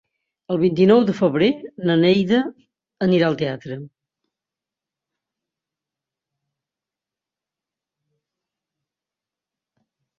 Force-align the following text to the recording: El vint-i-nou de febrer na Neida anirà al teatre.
El 0.53 0.59
vint-i-nou 0.61 1.01
de 1.09 1.13
febrer 1.17 1.49
na 1.89 1.97
Neida 2.05 2.39
anirà 3.09 3.29
al 3.29 3.39
teatre. 3.43 3.79